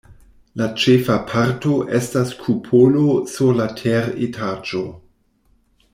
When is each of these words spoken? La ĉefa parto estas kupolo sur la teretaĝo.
La 0.61 0.69
ĉefa 0.83 1.17
parto 1.31 1.75
estas 1.99 2.33
kupolo 2.45 3.05
sur 3.35 3.55
la 3.61 3.71
teretaĝo. 3.83 4.83